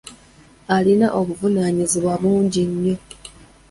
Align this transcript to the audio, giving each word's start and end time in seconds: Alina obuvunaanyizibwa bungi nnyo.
Alina 0.75 1.07
obuvunaanyizibwa 1.19 2.13
bungi 2.21 2.61
nnyo. 2.69 2.95